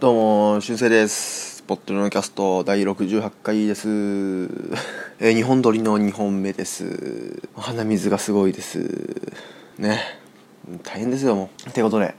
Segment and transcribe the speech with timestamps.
[0.00, 1.62] どうも、しゅんせいです。
[1.64, 3.86] ポットのキャスト第68回です。
[5.20, 7.38] えー、日本撮りの2本目です。
[7.54, 8.78] 鼻水がすごいです。
[9.76, 10.00] ね。
[10.84, 11.70] 大変ですよ、もう。
[11.70, 12.14] ということで、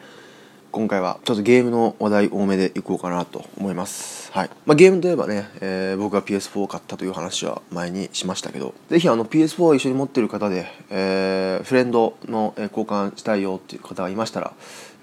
[0.72, 4.32] 今回はちょっとゲームの話題多めでいこうかなと思います。
[4.32, 4.50] はい。
[4.66, 14.54] まあ、ゲームといえばね、えー僕が PS4 を買ったという話は前にしましたけど、ぜひあの PS4 を一緒に持ってる方で、えーフレンドの交換したいよっていう方がいましたら、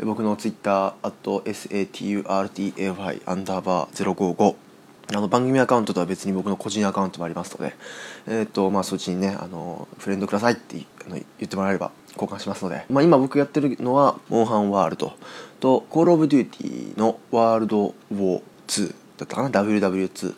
[0.05, 4.55] 僕の Twitter、あと SATURTAY アンダーバー055、
[5.15, 7.75] あの番組アカウントとは別に僕の個人アカウントもありますので、
[8.27, 10.77] えーとまあ、そっちにねあのフレンドくださいって
[11.09, 15.15] 言ってもらえれば交換しますので、まあ、今僕やってるのはモンハンワールド
[15.61, 20.35] と Call of Duty の World War 2だったかな WW2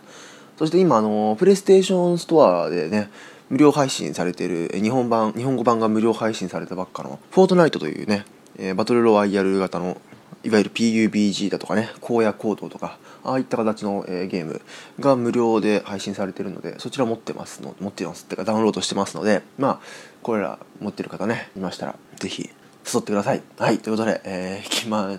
[0.59, 3.11] そして今あのプレイステーションストアでね
[3.49, 8.25] 無料配信されてる日本版日本語版が無料配信されたばっかの Fortnite というね、
[8.59, 10.01] えーバトルロワイヤル型の
[10.43, 14.63] いわゆる PUBG だとかね荒野行動とかああいった形の、えーゲーム
[15.01, 19.81] が無料で配信されてるのでそちら持ってますの持ってますっていうかダウンロードしてますのでまあ
[20.23, 22.51] これら持ってる方ねいましたらぜひ
[22.93, 23.43] 誘ってください。
[23.59, 25.17] はいということで、えー、いきま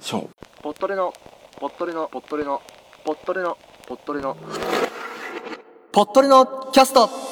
[0.00, 0.62] しょう。
[0.62, 1.12] ポットレの
[1.58, 2.62] ポットレのポットレの
[3.04, 3.58] ポットレの
[3.88, 4.36] ポットレの。
[5.90, 7.31] ポットレのキャスト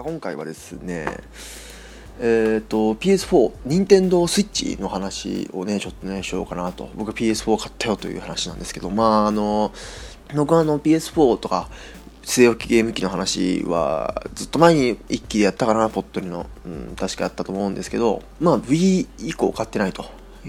[0.00, 1.04] さあ今回はですね
[2.18, 6.88] えー、と PS4 任天堂スイッチの話をねちょっとねしようかなと。
[6.94, 9.72] 僕は PS4 買ったよという話なんですけどまああの
[10.34, 11.68] 僕はあの PS4 とか
[12.22, 20.06] 据え置きゲーム機の話はずっと前に一気でやったかなポットリの、うん、確かやったと思うんですけどまあ Wii 以降買ってないと。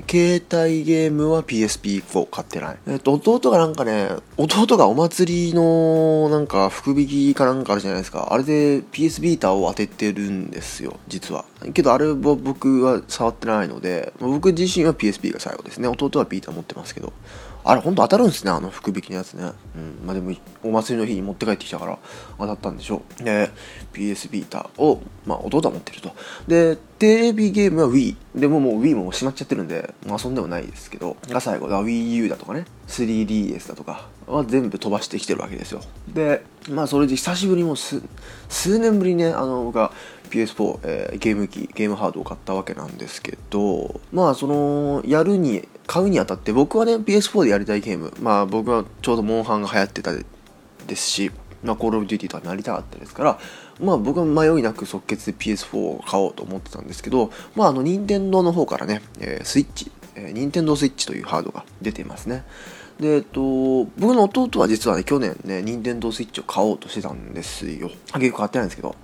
[0.08, 2.78] 携帯ゲームは PSP4 買ってない。
[2.88, 8.30] えっと、弟がなんかね、弟がお祭りのなんか福引きかなんかあるじゃないですか。
[8.32, 11.44] あれで PS ビーターを当ててるんですよ、実は。
[11.74, 15.90] けどあれは僕は触ってないので、僕自身は PSP が最後ですね。
[15.90, 17.12] 弟はビーター持ってますけど。
[17.64, 19.52] あれ、ほんと当たるんですね、あの福引きのやつね。
[19.76, 20.06] うん。
[20.06, 22.00] まあでも、お祭りの日に持って帰ってきたから
[22.38, 23.24] 当たったんでしょう。
[23.24, 23.52] で、
[23.94, 26.16] PS ビーターを、まあ弟は持ってると。
[26.48, 28.16] で、テレビゲームは Wii。
[28.36, 35.82] でももう Wii も閉まっちゃってるんで、遊んでもないですけど、が最後、だ Wii U だとかね、3DS だとかは全部飛ばしてきてるわけですよ。
[36.08, 38.02] で、まあそれで久しぶりも数、
[38.80, 39.92] 年ぶりね、あの、僕が
[40.30, 48.14] PS4、えーゲーム機、ゲームハードを買ったわけなんですけど、まあその、やるに、買うにあたって僕はね PS4 でやりたいゲーム。
[48.22, 51.32] まあ僕はちょうどモンハンが流行ってたですし、
[51.64, 53.40] まあ、コールオブデューティーとかなりたかったですから
[53.80, 62.44] まあ僕は迷いなく即決で PS4 を買おうと思ってたんですけどまああの任天堂の方からね、えースイッチ、えー、任天堂スイッチというハードが出ていますね。
[63.02, 67.90] でえっと僕の弟は実はね去年ね任天堂スイッチを買おうとしてたんですよ。
[68.14, 68.96] 結局買ってないんですけど。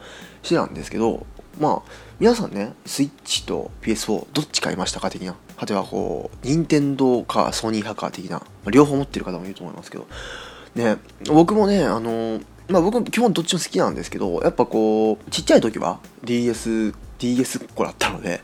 [0.43, 1.25] してたんですけど
[1.59, 5.35] まあ皆さんねスイッチと PS4 どっち買いましたか的な。
[5.57, 10.07] 果てはこう任天堂かソニー派か的な、まあ両方持ってる方もいると思いますけど。
[10.75, 18.41] ね僕もねあのまあ僕も基本どっちも好きなんですけどやっぱこうちっちゃい時は DS DS っ子だったので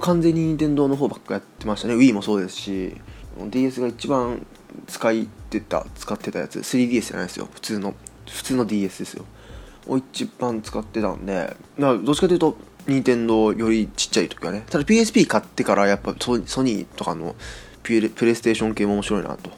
[0.00, 1.94] 完全に任天堂の方ばっかやってましたね。
[1.94, 2.96] Wii もそうですし
[3.50, 4.44] DS が一番
[4.86, 6.58] 使いってた使ってたやつ。
[6.58, 7.48] 3DS じゃないですよ。
[7.52, 7.94] 普通の。
[8.28, 9.24] 普通の DS ですよ。
[9.86, 11.56] を一番使ってたんで。
[11.78, 12.56] どっちかというと
[12.86, 14.64] 任天堂よりちっちゃい時はね。
[14.70, 17.34] ただ PSP 買ってからやっぱソニーとかの
[17.82, 19.50] プレイステーション系も面白いなと。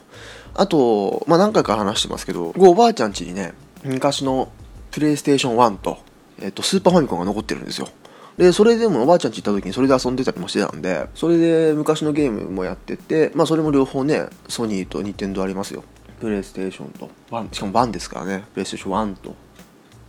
[0.55, 3.55] あとまあ何回か話してますけど僕おばあちゃん家にね
[3.85, 4.53] 昔の
[4.91, 5.99] プレイステーション1と,、
[6.41, 7.89] えっとスーパーファミコンが残ってるんですよ。
[8.37, 15.85] でそれでもおばあちゃん家行った時にそれで遊んでたりもしてたんでそれで昔のゲームもやっててまあそれも両方ねソニーと任天堂ありますよ。
[16.21, 17.11] プレイステーションと。
[17.31, 18.45] 1しかも1ですからね。
[18.55, 19.35] プレイステーション1と。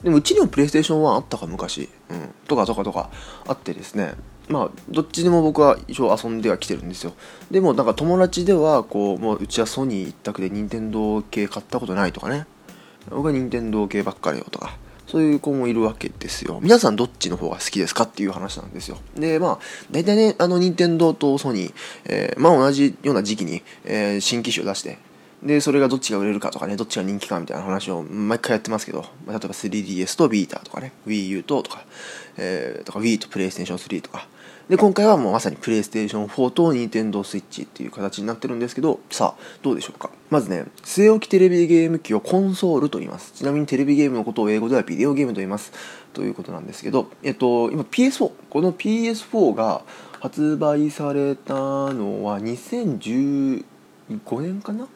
[0.03, 3.09] でもうちにもプレイステーション1あったか昔、うん、とかとかとか
[3.47, 4.13] あってですね。
[4.47, 7.13] まあどっちでも僕は一応遊んではきてるんですよ。
[7.49, 12.45] でもなんか友達ではこうもううちはソニー一択で任天堂系買ったことないとかね。
[13.09, 14.77] 僕は任天堂系ばっかりよとか
[15.13, 16.57] そういう子もいるわけですよ。
[16.63, 18.97] 皆さんどっちの方が好きですかっていう話なんですよ。
[19.15, 19.59] で、まあ、
[19.91, 21.73] 大体ね、あの、任天堂とソニー、
[22.05, 24.97] えー、まあ同じような時期に、えー、新機種を出して、
[25.43, 31.85] で、それがどっちが売れるかとかね、どっちが人気かみたいな話を毎回やってますけど、まあ、例えば 3DS とビーターとかね、Wii U ととか、
[32.37, 34.27] えー、とか Wii と PlayStation 3とか、
[34.69, 40.09] で、今回はもうまさに PlayStation 4と Nintendo Switch っていう形になってるんですけど、さあ、どうでしょうか？
[40.29, 43.33] まずね、据え置きテレビゲーム機をコンソールと言います。
[43.33, 45.73] ちなみにテレビゲームのことを英語ではビデオゲームと言います。
[46.13, 49.81] ということなんですけど、えっと、今 PS4、この PS4 が
[50.21, 53.63] 発売されたのは2015
[54.39, 54.87] 年かな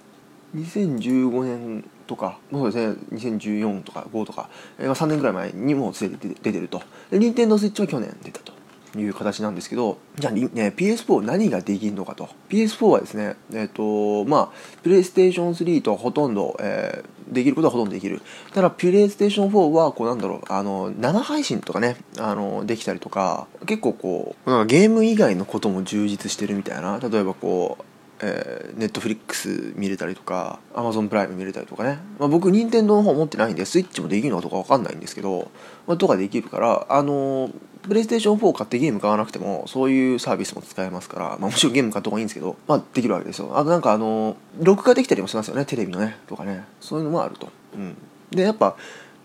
[0.56, 4.50] ？2015年とか、そうですね、2014とか5とか、
[4.80, 6.82] えー、3年ぐらい前にもすでに出てると。
[7.12, 8.47] で、任天堂 switch は去年出たと。
[8.96, 12.30] いう形なんですけど、じゃあ、ね、PS4 何ができるのかと。
[12.50, 14.50] PS4 はですね、えっ、ー、と、まあ、
[14.84, 18.22] プレイステーション3とほとんど、えー、できることはほとんどできる。
[18.54, 27.00] ただ、プレイステーション4は、こうなんだろう、あの、生配信とかね、あの、できたりとか、結構こう、なんかゲーム以外のことも充実してるみたいな。
[27.00, 27.84] 例えばこう、
[28.22, 35.52] え、ネットフリックス見れたりとかアマゾンプライム見れたりとかね、まあ、僕任天堂の方持ってないんでスイッチもできるのかとか分かんないんですけど、
[35.86, 37.52] まあ、とかできるからあの
[37.84, 43.52] プレイステーション4買ってゲーム買わなくてもそういうサービスも使えますから、まあ、もちろんゲーム買った方がいいんですけど、まあ、できるわけですよ。
[43.58, 46.66] あとなんかあの録画できたりもしますよねテレビのねとかね。
[46.82, 47.96] そういうのもあると、うん、
[48.32, 48.76] でやっぱ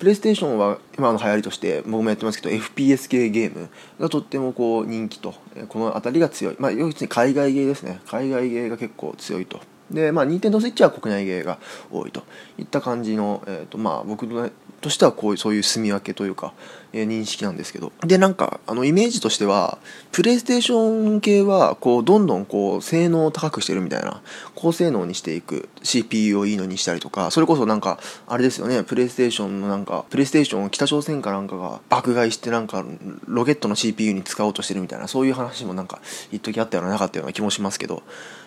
[0.03, 3.69] プレイステーションは今の流行りとして僕もやってますけど FPS 系ゲーム
[4.01, 5.33] がとってもこう人気と
[5.69, 6.57] この辺りが強い。
[6.59, 8.01] まあ要するに海外ゲーですね。
[8.09, 9.61] 海外ゲーが結構強いと。
[9.93, 11.61] でまあ任天堂 switch は国内ゲーが
[11.93, 12.25] 多いと
[12.59, 14.51] いった感じの、えーとまあ、僕の、
[14.83, 16.53] としてはこういうそういう住み分けというか、
[16.93, 19.79] えー、認識なんですけどでなんかあのイメージとしては
[20.11, 24.21] プレイステーション系はこうどんどんこう性能を高くしてるみたいな
[24.57, 32.85] 高性能にしていく CPU をいいのにしたりとかそれこそなんかあれですよねプレイステーションのなんかプレイステーションを北朝鮮かなんかが爆買いしてなんか
[33.27, 36.01] ロケットの CPU に使おうとしてるみたいなそういう話もなんか
[36.33, 38.03] 一時あったようななかったような気もしますけど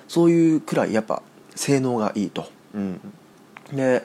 [0.09, 1.23] そういうくらいやっぱ
[1.55, 2.49] 性能がいいと。
[2.73, 2.99] うん、
[3.73, 4.03] で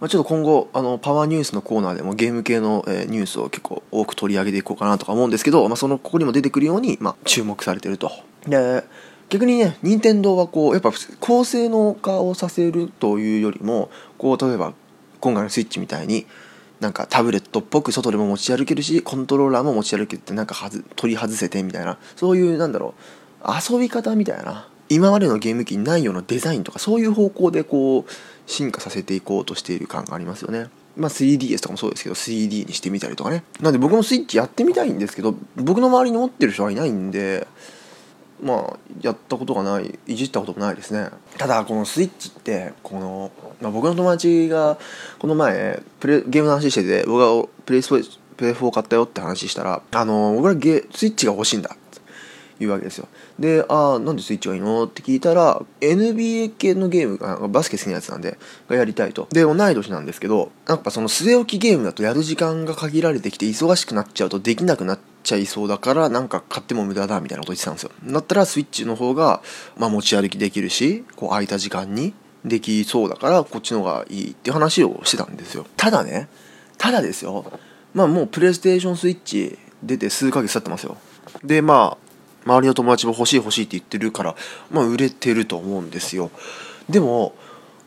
[0.00, 8.10] まあ、ちょっと今後あのパワーニュースのコーナーでもゲーム系の、えー、ニュースを結構多く取り上げていこうかなとか思うんですけど、まあ、そのここにも出てくるように、まあ、注目されてると。
[8.46, 8.84] で
[9.28, 14.72] 逆にね任天堂はこうやっぱ高性能化をさせるというよりもこう例えば
[15.20, 16.26] 今回のスイッチみたいに
[16.78, 22.94] なんかタブレットっぽく外でも持ち歩けるしコントローラーも持ち歩けてなんかはず取り外せてみたいなそういうなんだろ
[23.42, 28.10] う遊び方みたいな今までのゲーム機にないようなデザインとかそういう方向でこう
[28.46, 30.68] 進化させていこうとしている感がありますよね。
[30.96, 33.44] まあ 3DS とかもそうですけど 3D にしてみたりとかね。
[33.60, 37.46] なんで僕もスイッチやってみたいんですけど僕の周りに持ってる人はいないんで
[38.42, 41.10] まあやったことがないいじったこともないですね。
[41.38, 44.78] ただこのスイッチってこの、まあ、僕の友達が
[45.18, 47.98] この前プレゲームの話してて僕がプレイスポ
[48.36, 51.76] プレイ4買ったよって話したらあの僕はゲスイッチが欲しいんだ
[52.60, 53.08] いうわけですよ。
[53.38, 58.38] で「ああなんでスイッチがいいの?」って聞いたら NBA 系のゲームがバスケ好きなやつなんで
[58.68, 59.28] がやりたいと。
[59.30, 67.90] で同い年なんですけどなんかその据え置きゲームだとやる時間が限られてきて忙しくなっちゃうとできなくなっちゃいそうだからなんか買っても無駄だみたいなこと言ってたんですよ。
[68.04, 69.42] だったらスイッチの方が、
[69.76, 72.14] まあ、持ち歩きできるしこう空いた時間に
[72.44, 75.66] できそうだからこっちの方がいいって話をしてたんですよ。
[75.76, 76.28] ただね
[76.78, 77.44] ただですよ。
[77.94, 80.96] まあもうプレイステーションスイッチ出て数ヶ月経ってますよ。
[81.42, 82.05] でまあ
[82.46, 84.36] 周りの友達も欲しい欲しいって言ってるから、
[84.70, 86.30] まあ、売れてると思うんですよ。
[86.88, 87.34] でも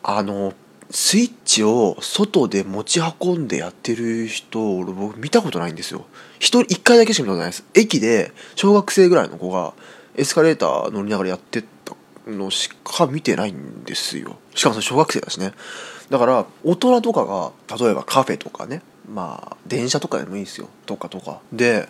[0.02, 0.52] あの
[0.90, 6.04] スイッチを外で持ち運んでやってる人俺僕見たことないんですよ。
[6.38, 7.64] 一人一回だけしか見たことないです。
[7.74, 9.72] 駅で小学生ぐらいの子が
[10.16, 11.94] エスカレーター乗りながらやってった
[12.30, 14.36] のしか見てないんですよ。
[14.54, 15.52] しかもそれ小学生だしね。
[16.10, 18.82] だから大人とかが例えばカフェとかね。
[19.08, 20.68] まあ電車とかでもいいですよ。
[20.86, 21.40] とかとか。
[21.52, 21.88] で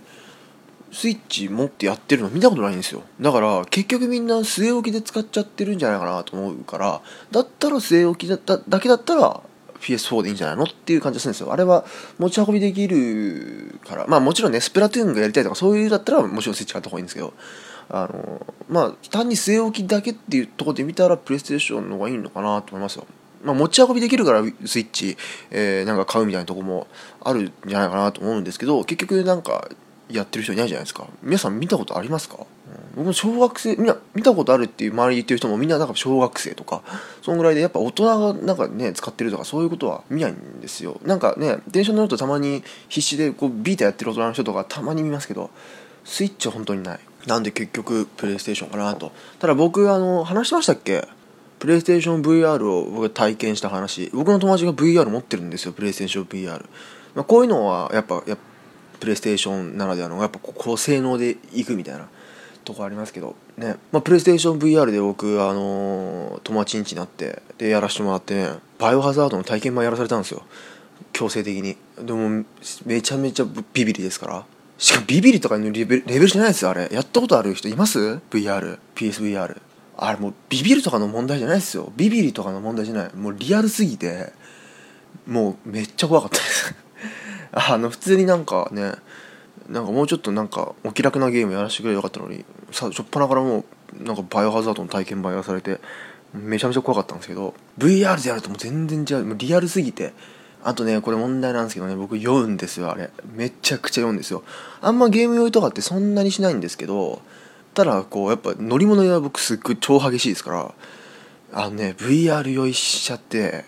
[0.92, 3.02] スイッチ持ってやってるの見たことないんですよ。
[3.20, 9.40] だから結局みんな据え置きで使っちゃってるんじゃないかなと思うからだったら据え置きだっただけだったら
[9.80, 11.52] PS4 でいいんじゃないのっていう感じがするんですよ。
[11.52, 11.84] あれは
[12.18, 14.06] 持ち運びできるから。
[14.08, 17.32] まあもちろんねスプラトゥーンがやりたいとかそういうだったらもちろんスイッチ買った方がいいんですけど。
[17.92, 23.06] あのまあ単に据え置きだけっていうところで見たらプレイステーションの方がいいのかなと思いますよ。
[23.42, 25.16] まあ、持ち運びできるからスイッチ、
[25.50, 26.86] えー、なんか買うみたいなとこも
[27.20, 29.68] あるんじゃないかなと思うんですけど結局なんか
[30.12, 31.06] やってる人いないじゃないですか。
[31.22, 32.46] 皆さん見たことありますか、うん、
[32.96, 36.82] 僕も小学生みんな見たことあるっていう周りに言ってる人もみんななんか小学生とか
[37.22, 41.00] そのぐらいでやっぱ大人がなんかね使ってるとかそういうことは見ないんですよ。
[41.04, 45.50] なんかね電車乗るとたまに必死でこうビータやってる大人の人とかたまに見ますけど
[46.04, 47.00] スイッチは本当にない。
[47.26, 49.12] なんで結局プレイステーションかなと。
[49.38, 51.06] ただ僕あの話しましたっけ？
[51.58, 54.08] プレイステーション VR を僕が体験した話。
[54.14, 55.72] 僕の友達が VR 持ってるんですよ。
[55.72, 56.64] プレイステーション VR、
[57.14, 58.49] まあ、こういうのはやっぱやっぱ
[59.00, 62.08] プレイステーションならではのやっぱこう性能でいくみたいな
[62.64, 70.42] とこありますけどね、まあ、プレイステーション VR で僕あのー、友達ん家になってでやらせてもらってねバイオハザードの体験版やらされたんですよ。
[71.12, 71.76] 強制的に。
[71.98, 72.44] でも
[72.86, 74.46] めちゃめちゃビビリですから。
[74.78, 76.88] しかもビビリとかのレベルレベルじゃないですよあれ。
[76.90, 79.60] やったことある人います ?VRPSVR
[79.98, 81.92] あれもうビビるとかの問題じゃないですよ。
[81.96, 83.14] ビビリとかの問題じゃない。
[83.14, 84.32] もうリアルすぎて
[85.26, 86.74] もうめっちゃ怖かったです。
[87.52, 88.92] あの普通になんかね
[89.68, 93.64] なんかもうちょっとなんかお気楽なゲームやらせてくれよかったのにさしょっぱなからも
[94.00, 95.80] うなんかバイオハザードの体験版やらされて
[96.32, 99.24] めちゃめちゃ怖かったんですけど VR でやるともう全然違う。
[99.24, 100.12] もうリアルすぎて。
[100.62, 103.10] あとねこれ問題なんですけどね僕酔うんですよあれ。
[103.32, 104.42] めちゃくちゃ酔うんですよ。
[104.82, 107.22] あんまゲーム酔いとかってそんなにしないんですけど
[107.72, 110.74] ただこうやっぱ乗り物酔いは僕すっごい超激しいですから
[111.52, 113.64] あのね VR 酔いしちゃって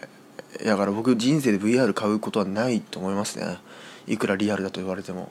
[0.64, 3.56] だから僕人生で VR 買うことはないと思いますね。
[4.06, 5.30] いくらリアルだと言われても、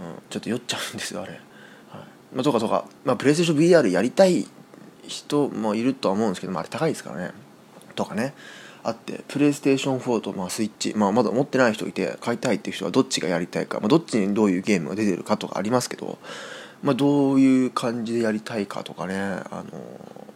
[0.00, 1.40] うん、ちょっと酔っちゃうんですよあれ、はい。
[2.34, 4.46] まあ、とかとか、まあ、プレイステーション VR やりたい
[5.06, 7.32] 人もいるとは思うんですけど、あ、れ高いですからね。
[7.94, 8.34] とかね。
[8.82, 16.18] あってプレイステーション4とまあスイッチ、まあ、まだ持ってない人いて買いたいっていう人はどっちがやりたいか、まあ、どっちにどういうゲームが出てるかとかありますけど、
[16.82, 19.84] まあ、どういう感じでやりたいかとかね、あの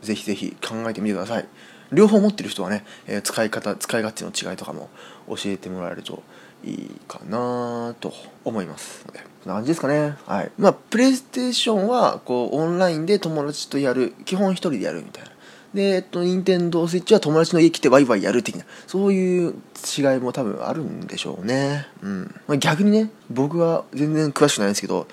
[0.02, 1.49] ぜひぜひ考えてみてください。
[1.93, 4.90] 両方持ってる人はね、えー、使い方使い勝手の違いとかも
[5.28, 6.23] 教えてもらえると
[6.64, 8.12] いいかなと
[8.44, 15.35] 思いますのでそんな感じですかねはいまあプレイステーションはこうオンラインで友達とやる基本一人でやるみたいな
[15.75, 19.54] で、えっと、任天堂スイッチは友達の家来てワイワイやる的な、そういう
[19.99, 21.88] 違いも多分あるんでしょうね。
[22.00, 22.40] うん。
[22.47, 25.09] まあ、逆にね、僕は全然詳しくないんですけど、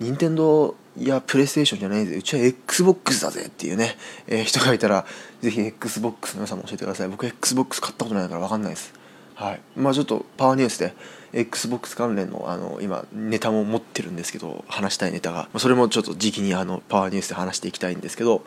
[0.00, 5.06] 任天堂やプレイステーションじゃないぜうちは XBOX だぜっていうね、えー、人がいたら、
[5.40, 7.08] ぜひ XBOX の良さんも教えてください。
[7.08, 8.99] 僕 XBOX 買ったことないから分かんないです。
[9.40, 9.60] はい。
[9.74, 10.92] まあちょっとパワーニュースで
[11.32, 15.48] XBOX 関連のあの今ネタも持ってるんですけど、話したいネタが。
[15.56, 18.42] それもちょっと時期にあのパワーニュースで話していきたいんですけど、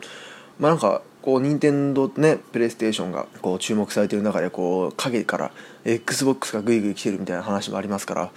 [0.60, 5.50] まあなんかこう任天堂ねプレイステーションがこう注目されてる中でこう影から
[5.84, 8.30] XBOX がグイグイ来てるみたいな話もありますから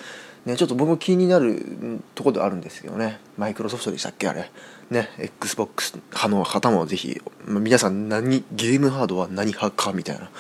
[0.45, 4.49] ねちょっと僕も気になるところであるんですけどねマイクロソフトでしたっけあれ
[4.89, 10.31] ね XBOX 派の方もぜひ、まあ、皆さん何ゲームハードは何派かみたいな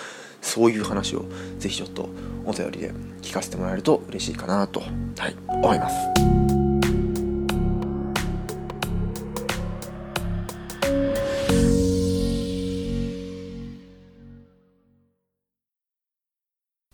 [0.47, 1.25] そういう話を
[1.59, 2.07] ぜひちょっと
[2.45, 4.87] お便りで聞かせてもらえると嬉しいかなと、は
[5.27, 5.95] い、思います。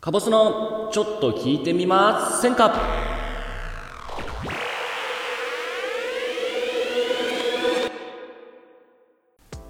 [0.00, 2.74] カボスのちょっと聞いてみませんか？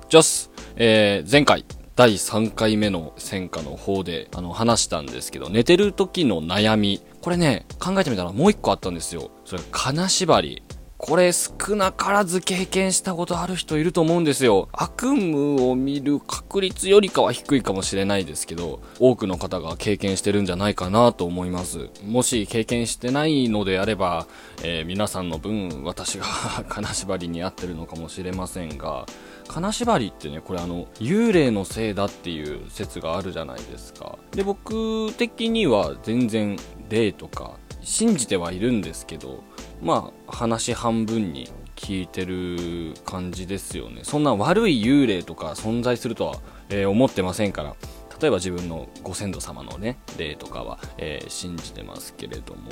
[0.08, 1.64] ジョス、えー、前回
[1.96, 7.00] 第3回目の戦果の方であの話したんですけど寝てる時の悩み。
[7.22, 9.30] これね考えてみたらもう一個あったんですよ。
[9.44, 10.62] それ金縛り。
[11.06, 14.70] これ少なからず経験したことある人いると思うんですよ。
[14.72, 21.90] 悪夢を見る確率よりかは低いかもしれないですけど、多くの方が経験してるんじゃないかなと思います。
[22.06, 24.26] もし経験してないのであれば、
[24.62, 26.24] えー、皆さんの分私が
[26.70, 29.04] 金縛りに合ってるのかもしれませんが、
[29.46, 34.16] 金縛りってね、これあの、幽霊のせいだっていう説があるじゃないですか。
[34.30, 36.56] で、僕的には全然
[36.88, 39.44] 霊とか信じてはいるんですけど、
[39.82, 44.00] まあ話半分に聞いてる感じですよね。
[44.04, 46.36] そんな悪い幽霊とか存在するとは、
[46.70, 47.74] えー、思ってませんから。
[48.20, 52.70] 例えば自分のご先祖様のね霊とかは、えー、信じてますけれども。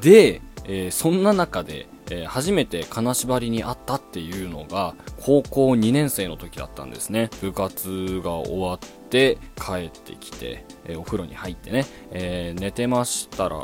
[0.00, 7.28] で、えー、そんな中で、え初めて金縛りにあったっていうのが高校2年生の時だったんですね。
[7.42, 8.78] 部活が終わっ
[9.10, 13.58] て帰ってきて、えお風呂に入ってね、え寝てましたら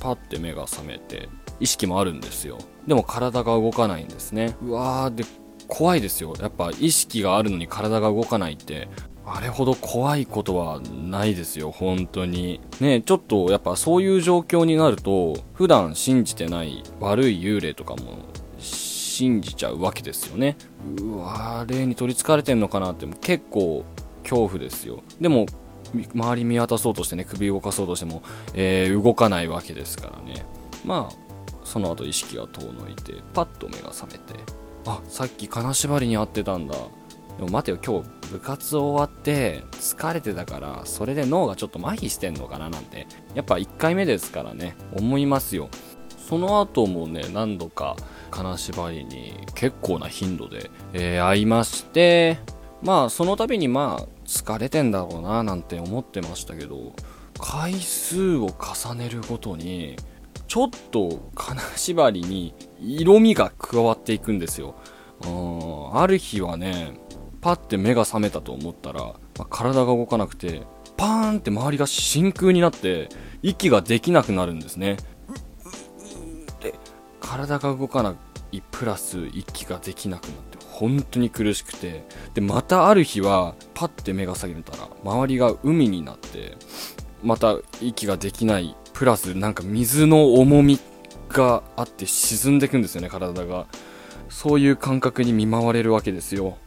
[0.00, 1.28] パッて目が覚めて
[1.60, 5.24] 意識もあるんですよでも体が動かないんですねうわーで
[5.66, 8.88] 怖いですよやっぱ意識があるのに体が動かないって
[9.30, 12.60] あれほど怖いことはないですよ、本当に。
[12.80, 18.20] ねちょっとやっぱそういう状況になると、普段信じてない悪い幽霊とかも
[18.58, 20.56] 信じちゃうわけですよね。
[20.98, 23.84] うわー霊に取りつかれてんのかなって結構
[24.22, 25.02] 恐怖ですよ。
[25.20, 25.44] でも、
[26.14, 28.22] 周り見渡そうとしてね、首動かそうとしても、
[28.54, 30.46] えー、動かないわけですからね。
[30.84, 31.27] まあ、
[31.68, 34.34] その後意識が遠のいてパッと目が覚めて
[34.86, 36.74] あさっき金縛りに会ってたんだ。
[37.36, 45.68] でも待てよ今日部活終わって疲れてたからそれで脳がちょっと麻痺してんのかななんてやっぱ1回目ですからね思いますよ。
[46.28, 47.96] その後もね何度か、
[48.30, 52.38] 金縛りに結構な頻度で、えー、会いまして
[52.82, 56.92] まあその度にまあ疲れてんだろうななんて思ってましたけど
[57.38, 59.96] 回数を重ねるごとに
[60.48, 64.74] ちょっと金縛りに色味が加わっていくんですよ。
[65.94, 66.98] ある日はね
[67.40, 70.62] パッて目が覚めたと思ったら、まあ、体が動かなくて
[70.96, 73.08] パーンって周りが真空になって
[73.42, 74.96] 息ができなくなるんですね。
[76.60, 76.74] で
[77.20, 78.16] 体が動かな
[78.50, 82.04] いプラス息ができなくなって本当に苦しくて。
[82.32, 86.56] でまたある日はパッて目が覚めたら周りが海になって
[87.22, 90.80] また息ができないプラスなんか水の重み
[91.28, 93.66] があって沈んでいくんですよね体が。
[94.28, 96.58] そういう感覚に見舞われるわけですよ。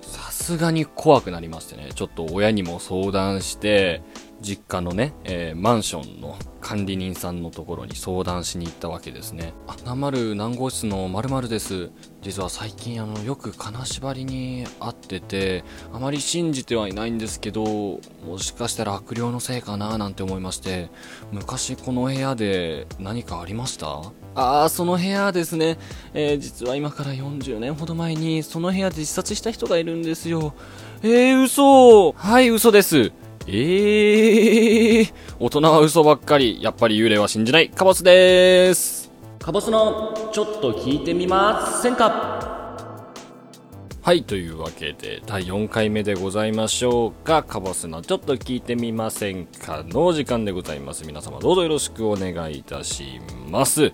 [0.00, 1.90] さすがに怖くなりましてね。
[1.92, 4.02] ちょっと親にも相談して
[4.40, 9.52] 実家のね、えー、マンションの管理人さんのところに相談しに行ったわけですね。
[9.66, 11.90] あ、何丸何号室の〇〇です。
[12.22, 20.90] 実は最近あの、よく金縛りに会ってて、あまり信じてはいないんですけど、もしかしたら悪霊のせいかななんて思いまして、
[21.32, 24.12] 昔この部屋で何かありました？
[24.34, 25.76] ああ、その部屋ですね。
[26.14, 30.54] えー、実は今から40年ほど前に、その部屋で自殺した人がいるんですよ。
[31.02, 33.12] えー、嘘はい、嘘です。
[33.52, 36.62] ええー、大人は嘘ばっかり。
[36.62, 37.68] やっぱり幽霊は信じない。
[37.68, 39.10] カボスです。
[39.40, 42.76] カボスの、ちょっと聞いてみませんか？
[44.02, 47.42] はい、というわけで、第4回目でございましょうか。
[47.42, 51.04] カボスのちょっと聞いてみませんかの時間でございます。
[51.04, 53.92] 皆様どうぞよろしくお願いいたします。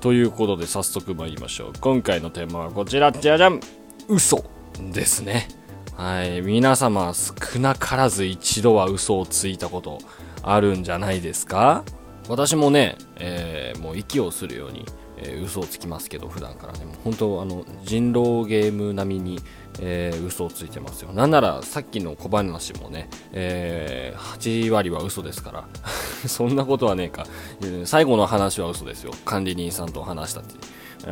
[0.00, 1.72] ということで早速参りましょう。
[1.82, 3.60] 今回のテーマはこちら、じゃじゃん
[4.08, 4.42] 嘘
[4.90, 5.48] ですね。
[5.96, 9.98] はい、皆様少なからず一度は嘘をついたこと
[10.42, 11.84] あるんじゃないですか？
[12.28, 14.84] 私もね、えー、もう息をするように、
[15.16, 16.80] えー、嘘をつきますけど普段からね。
[17.02, 19.40] 本当あの人狼ゲーム並みに、
[19.80, 21.12] えー、嘘をついてますよ。
[21.14, 25.64] なんならさっきの小話もね、えー、8割は嘘ですから。
[26.28, 27.26] そんなことはねえか。
[27.86, 29.12] 最後の話は嘘ですよ。
[29.24, 30.54] 管理人さんと話したって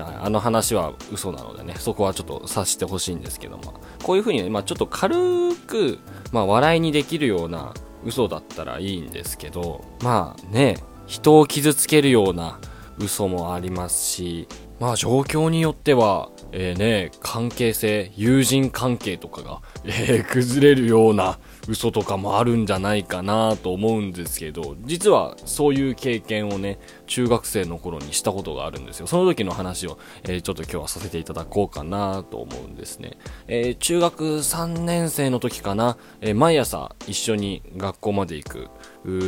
[0.00, 5.98] あの話は嘘なのでね、そこはちょっと察してほしいんですけども、こういうふうにね、まあ、ちょっと軽く、
[6.33, 10.76] まあ、笑いにできるような嘘だったらいいんですけど、まあね、
[11.07, 12.59] 人を傷つけるような
[12.98, 14.48] 嘘もありますし、
[14.80, 29.07] まあ状況によっては、えー、ね、関係性、友人関係とかが、えー、崩れるような嘘とかもあるんじゃないかなと思うんですけど、実はそういう経験をね、中学生の頃にしたことがあるんですよ。
[29.07, 33.16] その時の話を、えー、ちょっと今日はさせていただこうかなと思うんですね。
[33.48, 38.68] えー、中学3年生の時かな、えー、毎朝一緒に学校まで行く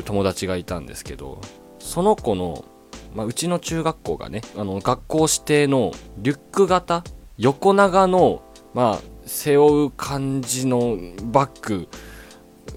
[0.05, 1.40] 友達がいたんですけど、
[1.79, 2.64] その子の、
[3.14, 7.03] まあ、うちの中学校がね、あの、学校指定のリュック型、
[7.38, 8.42] 横長の、
[8.75, 11.88] まあ、背負う感じのバッグ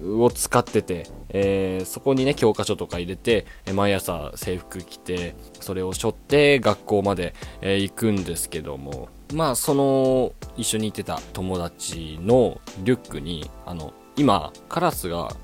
[0.02, 15.36] を使ってて、えー、そこにね、教科書とか入れて、毎朝制服着て、それを背負って学校まで、えー、行くんですけども、まあ、その、一緒に行ってた友達のリュックに、あの、今、カラスが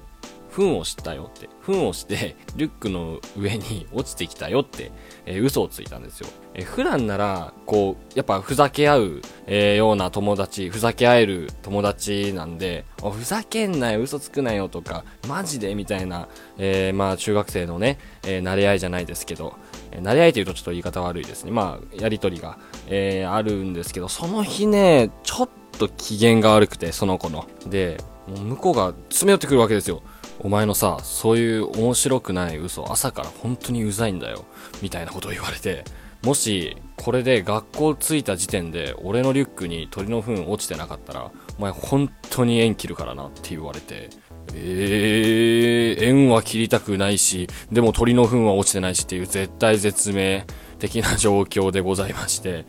[0.56, 4.90] 糞をしたよって、糞をして、 リュックの上に落ちてきたよって、
[5.26, 6.28] えー、嘘をついたんですよ。
[6.54, 19.54] えー、普段なら、こう、やっぱふざけ合う、えー、ような友達、ふざけ合える友達なんで、ふざけんなよ、嘘つくなよとか、マジでみたいな、えまあ中学生のね、え慣れ合いじゃないですけど、
[19.92, 21.50] え慣れ合いというとちょっと言い方悪いですね。
[21.50, 27.46] まあ、やりとりが、えあるんですけど、その日ね、ちょっと機嫌が悪くて、その子の。
[27.66, 30.02] で、もう向こうが詰め寄ってくるわけですよ。
[30.40, 34.44] お前のさ、そういう面白くない嘘、朝から本当にうざいんだよ。
[34.82, 35.84] みたいなことを言われて、
[36.22, 44.10] もし、これで学校着いた時点で、俺のリュックに鳥の糞落ちてなかったら、お前本当に縁切るからなって言われて、
[44.54, 50.46] えー、縁は切りたくないし、でも鳥の糞は落ちてないしっていう絶対絶命
[50.78, 52.64] 的な状況でございまして、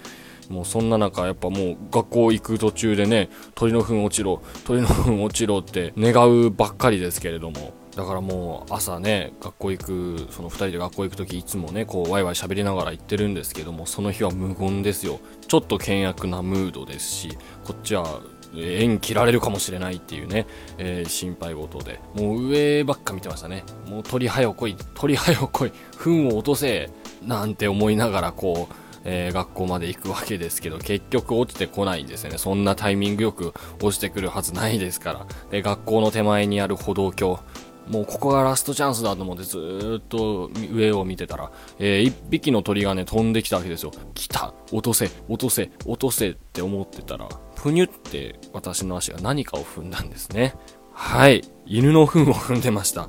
[0.49, 15.19] もうそんな中、やっぱもう学校行く途中でね、鳥の糞落ちろ、鳥の糞落ちろって願うばっかりですけれども、だからもう朝ね、学校行く、その2人で学校行く時いつもね、こうワイワイ喋りながら行ってるんですけども、その日は無言ですよ。
[15.47, 18.21] ちょっと険悪なムードですし、こっちは
[18.55, 20.45] 縁切られるかもしれないっていうね、
[20.77, 21.99] えー、心配事で。
[22.13, 23.63] もう上ばっか見てましたね。
[23.87, 26.89] もう鳥早来い、鳥早来い、糞を落とせ、
[27.25, 32.37] なんて思いながらこう、えー、学校まで行くわけですけど、結局落ちてこないんですよね。
[32.37, 35.25] そんなタイミングよく落ちてくるはずないですから。
[35.49, 37.39] で、学校の手前にある歩道橋、
[37.87, 43.91] もうここがラストチャンスだと思ってずっと上を見てたら、えー、一匹の鳥がね、飛んできたわけですよ。
[44.13, 50.53] 来た落とせ落とせ落とせって思ってたら、ふにゅって私の足が何かを踏んだんですね。
[50.91, 51.43] はい。
[51.65, 53.07] 犬の糞を踏んでました。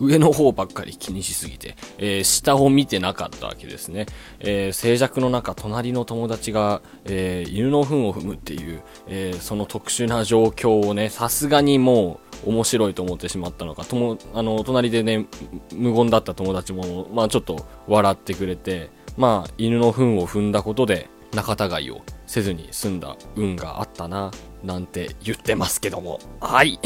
[0.00, 4.06] 上の方ばっかり気にしすぎて、えー、下を見てなかったわけですね。
[4.40, 15.26] えー、静寂の中、隣の友達が、えー、犬の糞を踏むっていう、え、その特殊な状況をね、さすがにもう面白いと思ってしまったのか、とも、あの、隣でね、
[15.72, 24.30] 無言だった友達も、まあちょっと笑ってくれて、まあ犬の糞を踏んだことで仲違いをせずに済んだ運があったな、
[24.62, 26.18] なんて言ってますけども。
[26.40, 26.78] はい。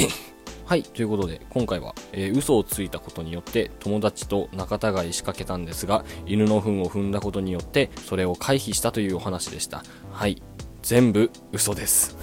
[0.69, 9.83] はい、ということで、今回は、えー、嘘をついたことによって友達と仲違いしかけたんですが、犬の糞を踏んだことによって、それを回避したというお話でした。
[10.13, 10.43] はい、
[10.83, 12.19] 全部嘘です。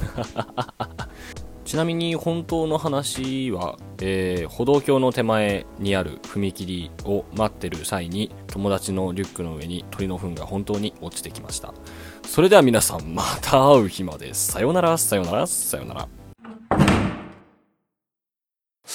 [1.65, 11.73] ちなみに本当の話は、えー、歩道橋の手前にある踏切を待ってる際に友達のリュックの上に鳥の糞が本当に落ちてきました。
[12.27, 14.36] それでは皆さんまた会う日まで。
[14.36, 16.24] さよなら、さよなら、さよなら。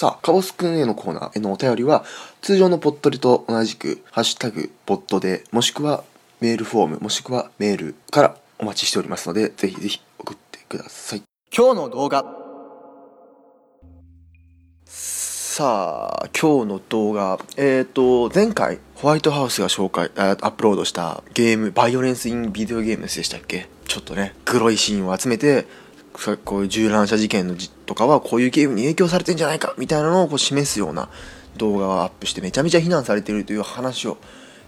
[0.00, 2.06] さあ、カボスくんへのコーナーへのお便りは、
[2.40, 6.04] 通常のポットリと同じく、ハッシュタグ、ポットで、もしくは
[6.40, 11.22] メールフォーム、もしくはメールからお待ちしておりますので、ぜひぜひ送ってください。
[11.54, 12.24] 今日の動画。
[14.86, 23.68] さあ、今日の動画、えっ、ー、と、前回、ホワイトハウスが紹介、アップロードしたゲーム、バイオレンス・イン・ビデオゲームでしたっけ？
[23.86, 25.66] ちょっとね、黒いシーンを集めて、
[26.44, 27.56] こういう銃乱射事件の
[27.86, 31.08] とかはこういうゲームに影響されてんじゃないかみたいなのをこう示すような
[31.56, 34.18] 動画をアップしてめちゃめちゃ非難されてるという話を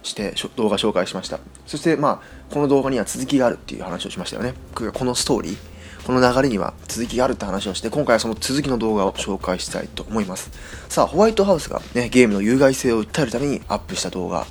[0.01, 1.39] して動画紹介しました。
[1.65, 4.53] そしてまあこの動画には続きがあるっていう話をしましたよね。
[4.73, 5.57] このストーリー
[6.05, 10.51] この流れには続きがあるって話をして今回はその続きの動画を紹介したいと思います。
[10.89, 14.45] さあホワイトハウスがねゲームの有害性を訴えるためにアップした動画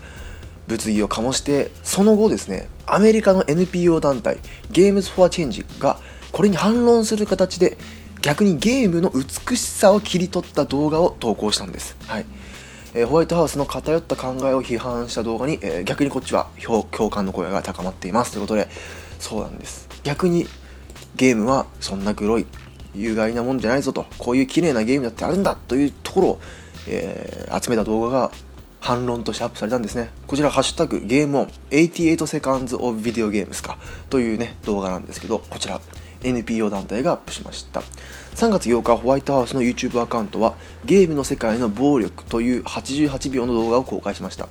[0.68, 4.38] 物議を醸してその後ですねアメリカの NPO 団体
[4.70, 5.98] ゲームズ・フォア・チェンジが
[6.32, 7.76] これに反論する形で
[8.22, 11.96] 逆にゲームの美しさを切り取った動画を投稿したんです。
[12.06, 12.26] はい。
[12.94, 18.32] えー、ホワイトハウスの偏った考えを批判した動画に、えー、逆にこっちは共感の声が高まっています。
[18.32, 18.68] ということで
[19.18, 19.88] そうなんです。
[20.04, 20.46] 逆に
[21.16, 22.46] ゲームはそんな黒い
[22.94, 24.06] 有害なもんじゃないぞと。
[24.18, 26.40] こういう綺麗なゲームだってあるんだというところを、
[26.88, 28.30] えー、集めた動画が
[28.80, 30.10] 反論としてアップされたんですね。
[30.26, 33.78] こちらハッシュタグゲームオン88 seconds of video games か。
[34.10, 35.80] というね動画なんですけどこちら。
[36.22, 37.82] NPO 団体がアップしました。
[38.34, 40.54] 3月8日ホワイトハウスの YouTube アカウントは
[40.84, 44.48] ゲームの世界の暴力という88秒の動画を公開しました。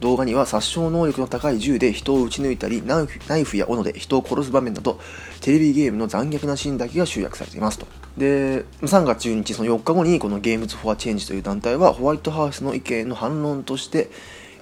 [0.00, 3.02] 動画には殺傷能力の高い銃で人を撃ち抜いたりナ
[3.36, 4.98] イフや斧で人を殺す場面など
[5.42, 7.86] テレビゲームの残虐なシーンだけが集約されていますと。
[8.16, 14.10] で3月12日その4日後にこのゲームズ・フォア・チェンジという団体はホワイトハウスの意見の反論として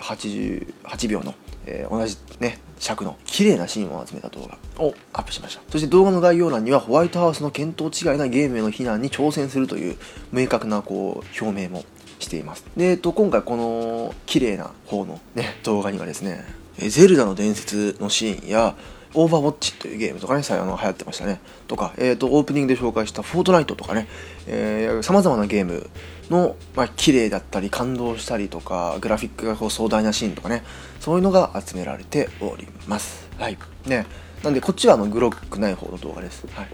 [0.01, 1.35] 88秒の、
[1.69, 4.59] えー、同じね尺の綺麗なシーンを集めた動画。
[4.83, 5.63] をアップしました。
[5.71, 9.97] そして動画の概要欄にはホワイトハウスの見当違いなゲームへの非難に挑戦するという
[10.33, 11.85] 明確なこう表明も
[12.19, 12.65] しています。
[12.77, 16.45] で、えっと、今回この綺麗な方のね動画にはですね
[16.79, 18.77] ゼルダの伝説のシーンや
[19.15, 21.41] オーバーウォッチというゲームとかね、あの流行ってましたね。
[21.67, 24.09] とか、えっ、ー、と、オープニングで紹介したフォートナイトとかね、
[24.47, 25.89] えー、様々なゲーム
[26.31, 30.63] の、まあ、綺麗だったり、感動したりとか、グラフィックがこう壮大なシーンとかね、
[31.01, 33.29] そういうのが集められております。
[33.39, 33.59] はい。
[33.87, 34.07] ね。
[34.43, 36.47] なんで、こっちはあの、グロくない方の動画です。
[36.53, 36.69] はい。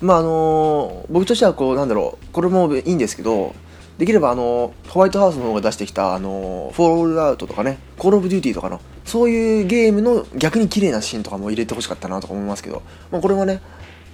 [0.00, 3.54] まあ、あのー、僕としてはこう、なんだろう、これもいいんですけど、
[3.98, 13.62] できればあのホワイトハウスの方が出してきたあのフォールアウトとかねコールオブデューティーとかのそういうゲームの逆に綺麗なシーンとかも入れてほしかったなとか思いますけど、まあ、これはね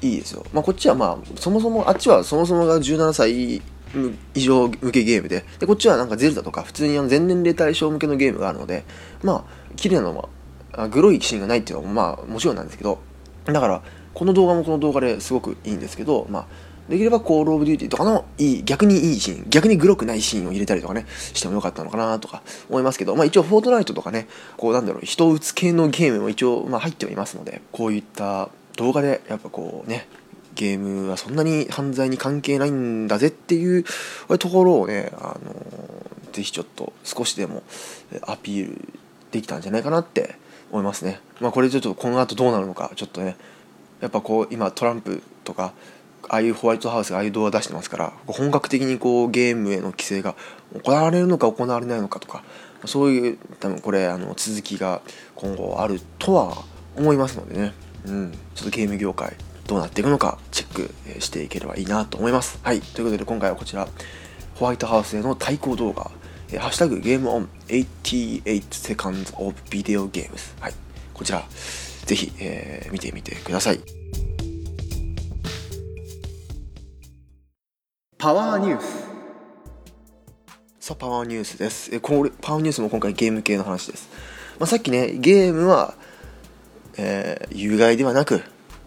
[0.03, 3.63] いいですよ、まあ、こっちはまあそもそもあっちはそもそもが17歳
[4.35, 8.85] 以上向けゲームででこっちはなんかゼルダとか普通にあの全年齢対象向けのゲームがあるので
[9.23, 10.29] まあ綺麗なの
[10.73, 13.01] はグロいシーンがないっていうのはまあもちろんなんですけど
[13.47, 16.47] だからこの動画もこの動画ですごくいいんですけどまあ
[16.89, 30.09] できればコールオブデューティーとかのいい、逆にいいシーン、逆にグロくないシーンを入れたりとかね、してもよかったのかなとか思いますけど、まあ一応フォートナイトとかね、こうなんだろう、人を撃つ系のゲームも一応、まあ入ってはいますので、こういった動画でやっぱこうね、
[30.55, 33.85] ゲームはそんなに犯罪に関係ないんだぜっていう
[34.39, 35.55] ところをね、あの
[36.33, 37.63] ぜひちょっと少しでも
[38.23, 38.89] アピール
[39.31, 40.37] できたんじゃないかなって
[40.71, 41.21] 思いますね。
[41.41, 43.37] まあこれちょっとこの後どうなるのか、ちょっとね、
[44.01, 45.73] やっぱこう今トランプとか
[46.29, 50.35] ああいうホワイトハウスがああいう動画出してますから本格的にこうゲームへの規制が
[50.83, 52.43] 行われるのか行われないのかとか
[52.85, 55.03] そういう多分これあの続きが
[55.35, 56.65] 今後あるとは
[56.97, 57.73] 思いますのでね、
[58.07, 62.59] うん、ちょっとゲーム業界どうなっていくのかチェックしていければいいなと思います。
[62.63, 62.81] はい。
[62.81, 63.89] ということで今回はこちら
[64.57, 66.11] ホワイトハウスへの対抗動画、
[66.59, 70.61] ハッシュタグゲームオン88 seconds of video games。
[70.61, 70.75] はい。
[71.15, 71.43] こちら、
[72.05, 73.81] ぜひ、えー見てみてください。
[78.23, 79.09] パワーニュース。
[80.79, 81.93] さあ、パワーニュースです。
[81.93, 84.09] えこれ、パワーニュースも今回ゲーム系の話です。
[84.61, 85.95] まあ、さっきね、ゲームは、
[86.97, 88.45] えー有害ではなく、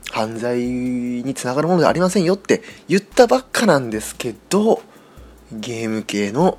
[0.09, 4.81] 犯罪につながるものではありませんよって言ったばっかなんですけど、
[5.51, 6.57] ゲーム系の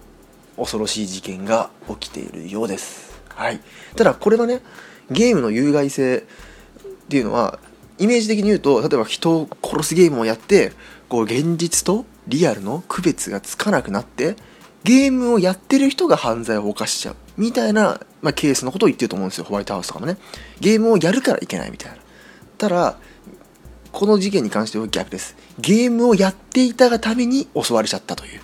[0.59, 3.19] 恐ろしい事件が起きているようです。
[3.31, 3.61] はい。
[3.97, 4.61] ただ、これはね、
[5.11, 6.21] ゲームの有害性っ
[7.09, 7.59] ていうのは、
[7.99, 10.73] イメージ的に言うと、例えば人を殺すゲームをやって、
[11.09, 14.37] こう、現実とリアルの区別がつかなくなって、
[14.85, 17.17] ゲームをやってる人が犯罪を犯しちゃう。
[17.37, 20.17] みたいな、まあ、ケースのことを言ってると思うんですよ、ホワイトハウスとかもね。
[20.61, 21.97] ゲームをやるからいけないみたいな。
[22.59, 22.97] ただ、
[23.93, 25.37] この事件に関しては逆です。
[25.59, 28.41] ゲームをやっていたがために襲われちゃったという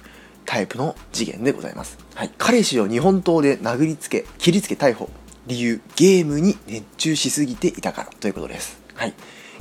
[0.46, 1.98] タイプの事件でございます。
[2.14, 2.33] はい。
[2.38, 5.11] 彼氏を日本刀で殴りつけ、切りつけ逮捕。
[5.46, 8.81] 理由、ゲームに熱中しすぎていたからということです。
[8.94, 9.14] はい。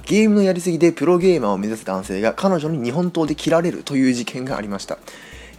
[0.05, 4.97] ゲームのやりすぎでプロゲーマーを目指す男性が彼女に日本刀で切られるという事件がありました。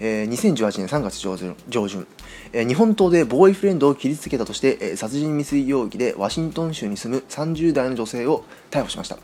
[0.00, 2.06] えー2018年3月上旬上旬、
[2.52, 9.18] えー日本刀でボーイフレンドを切りつけたとして、えー殺人未遂容疑でワシントン州に住む30代の女性を逮捕しました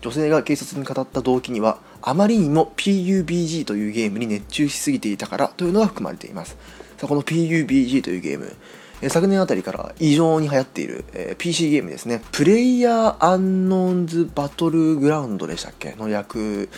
[0.00, 6.56] 女性が警察に語った動機にはあまりにも PUBG というゲームに熱中しすぎていたからというのが含まれています
[6.96, 8.56] さあこの PUBG というゲーム
[9.02, 12.22] え昨年あたりから異常に流行っている、えー PC ゲームですね。
[12.32, 15.94] プレイヤーアンノーンズバトルグラウンドでしたっけ？
[15.98, 16.68] の略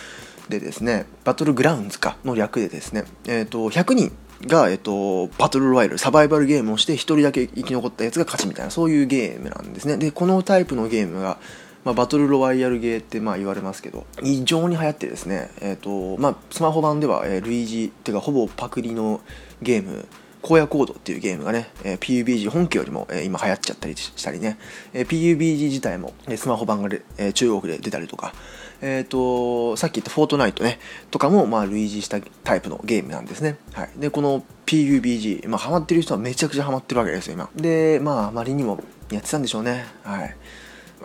[0.49, 1.05] でですね。
[1.23, 2.17] バトルグラウンズか？
[2.25, 3.05] の略でですね。
[3.27, 4.11] えっ、と100人
[4.47, 9.97] が、えっと、バトルロワイヤルサバイバルゲームをして1人だけ生き残ったやつが勝ちみたいなそういうゲームなんですね。
[9.97, 11.37] でこのタイプのゲームが
[11.83, 19.21] まあ、バトルロワイヤルゲーってまあ言われますけど異常に流行ってですね、えーとまあ、スマホ版では、えー類似っていうかほぼパクリの
[19.61, 20.07] ゲーム
[20.47, 24.57] 荒野コードっていうゲームがね、え PUBG 本家よりも、え今流行っちゃったりしたりね、
[24.93, 28.33] え PUBG 自体も、えスマホ版が、え中国で出たりとか、
[28.81, 30.79] えー、とさっき言ったフォートナイトね
[31.09, 37.49] とかもまあ類似したタイプのゲームなんですね、はい、でこの PUBG、まあ、ハマってる人はめちゃくちゃハマってるわけですよ今。
[37.55, 39.85] でまああまりにもやってたんでしょうね。
[40.03, 40.35] はい。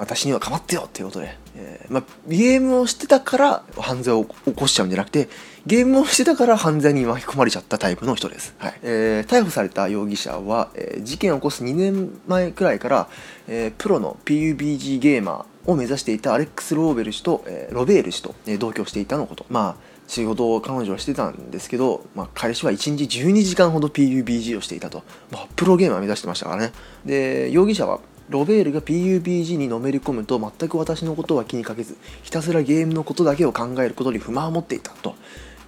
[0.00, 5.28] 私にはかまってよっていうことで、えーまあ、ゲームをしてたから犯罪を起こしちゃうんじゃなくて
[5.66, 8.80] ゲームをしてたから犯罪に巻き込まれちゃったタイプの人です、はい。
[8.82, 13.08] えー逮捕された容疑者は、えー事件を起こす2年前くらいから、
[13.46, 19.44] えープロの PUBG ゲーマーを目指していたアレックス・ローベル氏と、えーロベール氏と、えー同居していたのこと。
[19.50, 26.72] まあ仕事を彼女はしてたんですけど、まあ、彼氏は1日12時間ほど PUBG をしていたと、まあ、プロゲーマー目指してましたからね。
[27.06, 28.00] で容疑者は
[28.31, 35.14] ロベールが PUBG にのめり込むと全く私のことは気にかけずひたすらゲームのことだけを考えることに不満を持っていたと。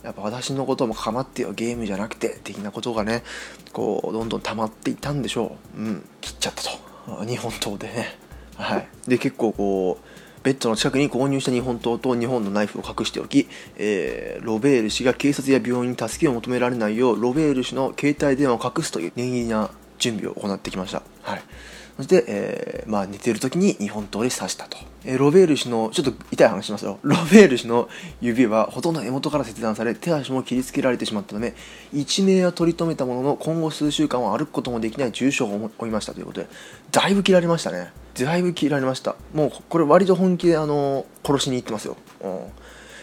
[0.03, 3.23] やっぱ私のことも構ってよゲームじゃなくて的なことがね
[3.73, 5.79] こうどんどん溜まっていたんでしょう。
[5.79, 7.25] うん切っちゃったと。
[7.25, 8.17] 日本刀でね。
[8.57, 8.89] はい。
[9.07, 10.07] で結構こう
[10.43, 21.43] ベッドの近くに購入した日本刀と日本のナイフを隠しておき、えーロベール氏が警察や病院に助けを求められないようロベール氏の携帯電話を隠すという念入りな準備を行ってきました、はい、
[22.03, 26.99] そして、えーまあ、寝てる時に日本刀で刺したと、えーロベール氏のちょっと痛い話しますよ。
[27.05, 27.89] ロベール氏の
[28.21, 31.55] 指はほとんど根元から切断され手足も切りつけられてしまったため
[31.93, 36.49] 一命は取り留めたものの今後数週間は歩くこともできない重傷を負いましたということで
[36.91, 42.41] だいぶ切られましたねだいぶ切られましたもうこれ割と本気であの殺しに行ってますよ、うん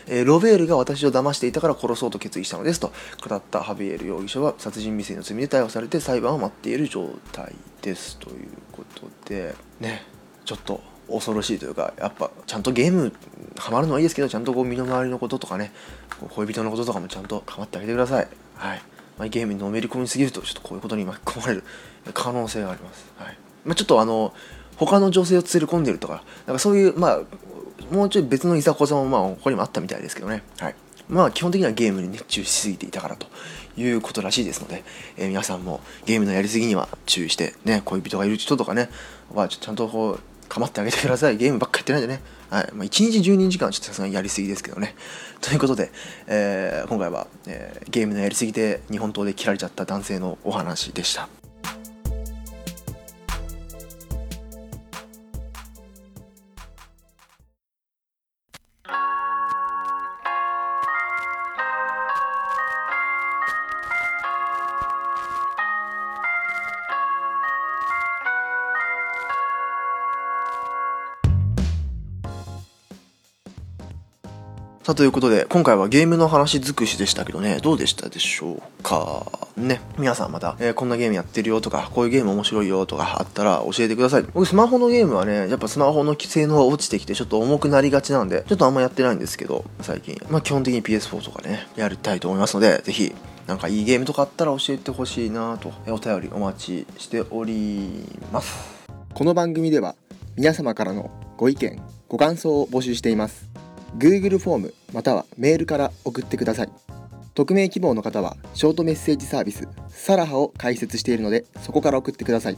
[0.09, 2.91] えーロベールが私を騙していたから殺そうと決意したのですと
[3.27, 10.03] 語ったハビエル容疑者は殺人未遂の罪で逮捕されて裁判を待っている状態ですということでね
[10.45, 13.13] ちょっと恐ろしいというかやっぱちゃんとゲーム
[13.57, 15.71] ハマるのはいいですけどちゃんとこう身の回りのこととかね
[16.29, 18.27] 恋人のこととかもちゃんと構ってあげてください。
[18.55, 18.81] はい、
[19.17, 21.63] ま、ゲームにのめり込みすぎるとちょっとこういうことに巻き込まれる
[22.13, 23.11] 可能性があります。
[23.17, 23.37] はい。
[23.65, 24.33] まあ、ちょっとあの
[24.79, 27.19] 他の女性を連れ込んでるとかなんかそういうまあ
[27.93, 30.43] もうちょい別のいざこざもまあ他にもあったみたいですけどね。
[30.59, 30.75] はい。
[31.09, 33.27] まあ基本的にはゲームに熱中しすぎていたからと
[33.77, 34.83] いうことらしいですので、
[35.17, 38.89] えー皆さんもゲームのやりすぎには注意してね恋人がいる人とかね
[39.33, 41.37] はちゃんとこう構ってあげてください。
[41.37, 42.21] ゲームばっかやってないんでね。
[42.49, 42.69] はい。
[42.73, 44.95] まあ、1日12時間はちょっとさすがにやりすぎですけどね。
[45.41, 45.91] ということで、
[46.27, 51.38] えー今回は、えーゲームのやりすぎで日本刀で切られちゃった男性のお話でした。
[74.89, 77.59] さあということで今回はゲームの話尽くしでしたけどね。
[77.61, 79.23] どうでしたでしょうか？
[79.55, 79.81] ね。
[79.99, 84.23] 皆さんまた、えーこんなゲームやってるよとかこういうゲーム面白いよとかあったら教えてください。
[84.23, 90.19] 僕スマホのゲームはねやっぱスマホの性能が落ちてきてちょっと重くなりがちなんでちょっとあんまやってないんですけど最近。
[90.27, 93.13] まあ基本的に PS4 とかねやりたいと思いますのでぜひ
[93.45, 98.79] なんかいいゲームとかあったら教えてほしいなとお便りお待ちしております。
[99.13, 99.95] この番組では
[100.35, 103.47] 皆様からのご意見ご感想を募集しています。
[103.97, 106.69] Google フォームまたはメールから送ってください。
[107.35, 112.57] 匿名希望の方はショートメッセージサービスサラハを開設しているのでそこから送ってください。